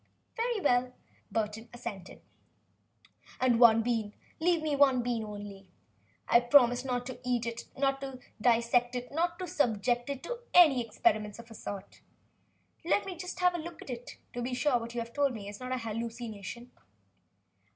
[0.35, 0.93] "Very well,"
[1.31, 2.21] Burton assented.
[3.39, 4.43] "And one bean?" the professor begged.
[4.43, 5.67] "Leave me one bean only?
[6.27, 10.39] I promise not to eat it, not to dissect it, not to subject it to
[10.55, 12.01] experiments of any sort.
[12.83, 15.13] Let me just have it to look at, to be sure that what you have
[15.13, 16.71] told me is not an hallucination."